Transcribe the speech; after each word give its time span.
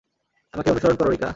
আমাকে 0.53 0.69
অনুসরন 0.71 0.95
করো, 0.95 1.09
রিকা। 1.09 1.29